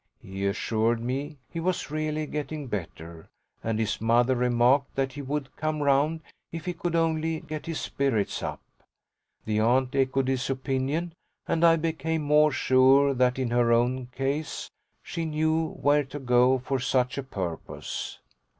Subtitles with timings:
[0.19, 3.29] He assured me he was really getting better,
[3.63, 7.79] and his mother remarked that he would come round if he could only get his
[7.79, 8.61] spirits up.
[9.45, 11.13] The aunt echoed this opinion,
[11.47, 14.71] and I became more sure that in her own case
[15.03, 18.17] she knew where to go for such a purpose.